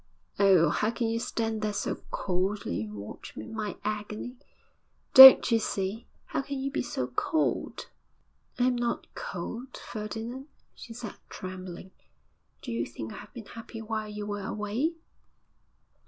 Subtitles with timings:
[0.39, 0.69] 'Oh!
[0.71, 4.35] how can you stand there so coldly and watch my agony?
[5.13, 6.07] Don't you see?
[6.25, 7.85] How can you be so cold?'
[8.57, 11.91] 'I am not cold, Ferdinand,' she said, trembling.
[12.63, 14.95] 'Do you think I have been happy while you were away?'